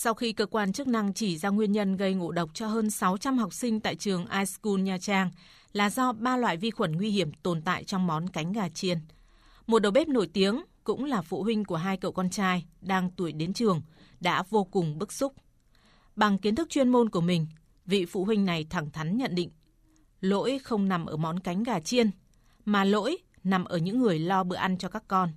[0.00, 2.90] Sau khi cơ quan chức năng chỉ ra nguyên nhân gây ngộ độc cho hơn
[2.90, 5.30] 600 học sinh tại trường iSchool Nha Trang
[5.72, 8.98] là do ba loại vi khuẩn nguy hiểm tồn tại trong món cánh gà chiên.
[9.66, 13.10] Một đầu bếp nổi tiếng cũng là phụ huynh của hai cậu con trai đang
[13.10, 13.82] tuổi đến trường
[14.20, 15.32] đã vô cùng bức xúc.
[16.16, 17.46] Bằng kiến thức chuyên môn của mình,
[17.86, 19.50] vị phụ huynh này thẳng thắn nhận định
[20.20, 22.10] lỗi không nằm ở món cánh gà chiên,
[22.64, 25.30] mà lỗi nằm ở những người lo bữa ăn cho các con.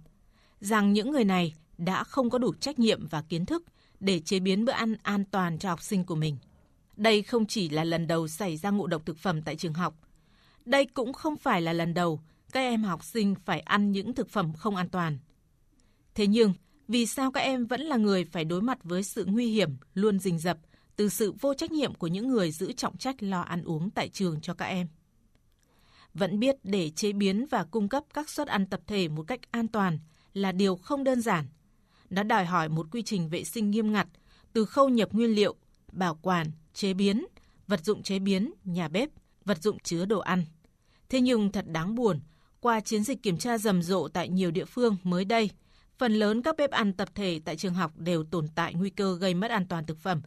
[0.59, 3.63] Rằng những người này đã không có đủ trách nhiệm và kiến thức
[4.01, 6.37] để chế biến bữa ăn an toàn cho học sinh của mình.
[6.95, 9.95] Đây không chỉ là lần đầu xảy ra ngộ độc thực phẩm tại trường học.
[10.65, 12.19] Đây cũng không phải là lần đầu
[12.51, 15.17] các em học sinh phải ăn những thực phẩm không an toàn.
[16.15, 16.53] Thế nhưng,
[16.87, 20.19] vì sao các em vẫn là người phải đối mặt với sự nguy hiểm luôn
[20.19, 20.57] rình rập
[20.95, 24.09] từ sự vô trách nhiệm của những người giữ trọng trách lo ăn uống tại
[24.09, 24.87] trường cho các em?
[26.13, 29.39] Vẫn biết để chế biến và cung cấp các suất ăn tập thể một cách
[29.51, 29.99] an toàn
[30.33, 31.45] là điều không đơn giản
[32.11, 34.07] đã đòi hỏi một quy trình vệ sinh nghiêm ngặt
[34.53, 35.55] từ khâu nhập nguyên liệu,
[35.91, 37.25] bảo quản, chế biến,
[37.67, 39.09] vật dụng chế biến, nhà bếp,
[39.45, 40.45] vật dụng chứa đồ ăn.
[41.09, 42.19] Thế nhưng thật đáng buồn,
[42.59, 45.49] qua chiến dịch kiểm tra rầm rộ tại nhiều địa phương mới đây,
[45.97, 49.17] phần lớn các bếp ăn tập thể tại trường học đều tồn tại nguy cơ
[49.17, 50.21] gây mất an toàn thực phẩm,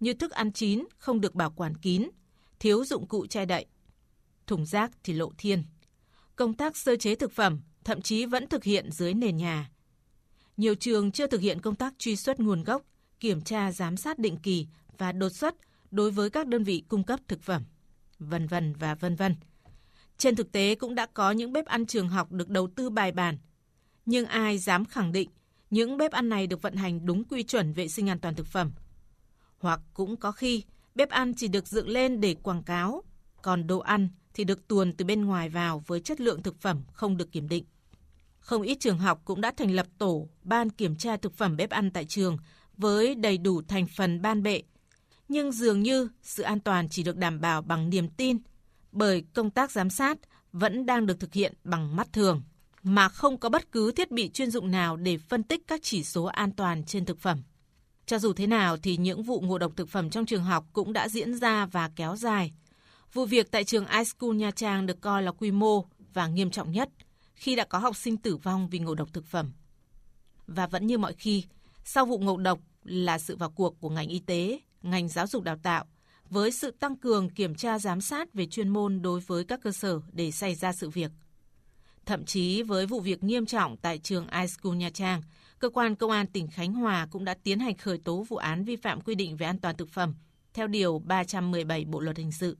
[0.00, 2.08] như thức ăn chín không được bảo quản kín,
[2.60, 3.66] thiếu dụng cụ che đậy,
[4.46, 5.64] thùng rác thì lộ thiên.
[6.36, 9.70] Công tác sơ chế thực phẩm thậm chí vẫn thực hiện dưới nền nhà.
[10.58, 12.82] Nhiều trường chưa thực hiện công tác truy xuất nguồn gốc,
[13.20, 14.66] kiểm tra giám sát định kỳ
[14.98, 15.54] và đột xuất
[15.90, 17.62] đối với các đơn vị cung cấp thực phẩm,
[18.18, 19.36] vân vân và vân vân.
[20.16, 23.12] Trên thực tế cũng đã có những bếp ăn trường học được đầu tư bài
[23.12, 23.38] bản,
[24.06, 25.30] nhưng ai dám khẳng định
[25.70, 28.46] những bếp ăn này được vận hành đúng quy chuẩn vệ sinh an toàn thực
[28.46, 28.72] phẩm.
[29.58, 30.62] Hoặc cũng có khi
[30.94, 33.02] bếp ăn chỉ được dựng lên để quảng cáo,
[33.42, 36.82] còn đồ ăn thì được tuồn từ bên ngoài vào với chất lượng thực phẩm
[36.92, 37.64] không được kiểm định.
[38.48, 41.70] Không ít trường học cũng đã thành lập tổ ban kiểm tra thực phẩm bếp
[41.70, 42.36] ăn tại trường
[42.76, 44.62] với đầy đủ thành phần ban bệ.
[45.28, 48.38] Nhưng dường như sự an toàn chỉ được đảm bảo bằng niềm tin,
[48.92, 50.18] bởi công tác giám sát
[50.52, 52.42] vẫn đang được thực hiện bằng mắt thường,
[52.82, 56.04] mà không có bất cứ thiết bị chuyên dụng nào để phân tích các chỉ
[56.04, 57.42] số an toàn trên thực phẩm.
[58.06, 60.92] Cho dù thế nào thì những vụ ngộ độc thực phẩm trong trường học cũng
[60.92, 62.52] đã diễn ra và kéo dài.
[63.12, 66.72] Vụ việc tại trường iSchool Nha Trang được coi là quy mô và nghiêm trọng
[66.72, 66.88] nhất–
[67.38, 69.52] khi đã có học sinh tử vong vì ngộ độc thực phẩm.
[70.46, 71.44] Và vẫn như mọi khi,
[71.84, 75.42] sau vụ ngộ độc là sự vào cuộc của ngành y tế, ngành giáo dục
[75.42, 75.84] đào tạo,
[76.30, 79.72] với sự tăng cường kiểm tra giám sát về chuyên môn đối với các cơ
[79.72, 81.10] sở để xảy ra sự việc.
[82.06, 85.22] Thậm chí với vụ việc nghiêm trọng tại trường iSchool Nha Trang,
[85.58, 88.64] cơ quan công an tỉnh Khánh Hòa cũng đã tiến hành khởi tố vụ án
[88.64, 90.14] vi phạm quy định về an toàn thực phẩm
[90.54, 92.56] theo điều 317 Bộ luật hình sự.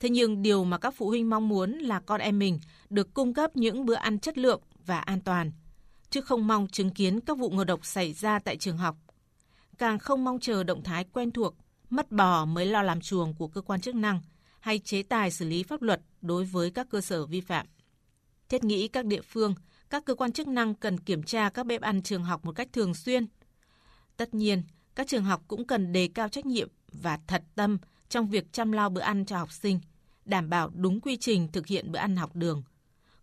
[0.00, 3.34] Thế nhưng điều mà các phụ huynh mong muốn là con em mình được cung
[3.34, 5.52] cấp những bữa ăn chất lượng và an toàn,
[6.10, 8.96] chứ không mong chứng kiến các vụ ngộ độc xảy ra tại trường học.
[9.78, 11.54] Càng không mong chờ động thái quen thuộc,
[11.90, 14.20] mất bò mới lo làm chuồng của cơ quan chức năng
[14.60, 17.66] hay chế tài xử lý pháp luật đối với các cơ sở vi phạm.
[18.48, 19.54] Thiết nghĩ các địa phương,
[19.90, 22.68] các cơ quan chức năng cần kiểm tra các bếp ăn trường học một cách
[22.72, 23.26] thường xuyên.
[24.16, 24.62] Tất nhiên,
[24.94, 27.78] các trường học cũng cần đề cao trách nhiệm và thật tâm
[28.16, 29.80] trong việc chăm lo bữa ăn cho học sinh,
[30.24, 32.62] đảm bảo đúng quy trình thực hiện bữa ăn học đường,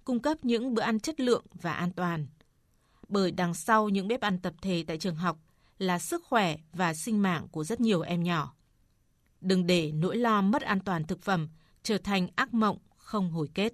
[0.04, 2.28] cung cấp những bữa ăn chất lượng và an toàn.
[3.08, 5.38] Bởi đằng sau những bếp ăn tập thể tại trường học
[5.78, 8.54] là sức khỏe và sinh mạng của rất nhiều em nhỏ.
[9.42, 11.50] Đừng để nỗi lo mất an toàn thực phẩm
[11.84, 13.74] trở thành ác mộng không hồi kết.